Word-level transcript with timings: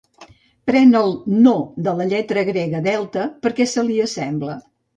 Pren 0.69 0.95
el 0.99 1.13
no 1.43 1.53
de 1.89 1.93
la 2.01 2.09
lletra 2.15 2.47
grega 2.49 2.83
delta 2.89 3.29
perquè 3.47 3.71
se 3.77 3.87
li 3.93 4.03
assembla. 4.11 4.61